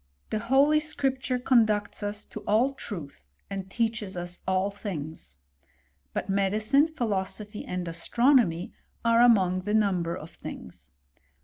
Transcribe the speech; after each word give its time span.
The 0.31 0.39
Holy 0.39 0.79
Scrip 0.79 1.19
^ 1.19 1.21
tue 1.23 1.37
ooodttcU 1.37 2.01
us 2.01 2.25
to 2.25 2.39
all 2.47 2.73
truth, 2.73 3.27
and 3.51 3.69
teaches 3.69 4.17
us 4.17 4.39
all 4.47 4.71
tUnga. 4.71 5.37
But 6.11 6.27
medicine, 6.27 6.87
philosophy, 6.87 7.63
and 7.63 7.87
astronomy, 7.87 8.73
are 9.05 9.21
among 9.21 9.59
the 9.59 9.73
numher 9.73 10.17
of. 10.17 10.31
things. 10.31 10.93